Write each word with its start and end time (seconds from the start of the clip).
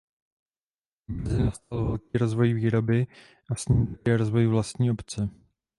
Brzy 1.09 1.43
nastal 1.43 1.85
velký 1.87 2.17
rozvoj 2.17 2.53
výroby 2.53 3.07
a 3.49 3.55
s 3.55 3.65
ním 3.67 3.85
také 3.87 4.17
rozvoj 4.17 4.47
vlastní 4.47 4.91
obce. 4.91 5.29